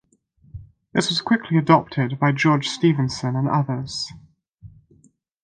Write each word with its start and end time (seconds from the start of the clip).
This 0.93 1.09
was 1.09 1.21
quickly 1.21 1.59
adopted 1.59 2.17
by 2.17 2.31
George 2.31 2.67
Stephenson 2.69 3.35
and 3.35 3.47
others. 3.47 4.11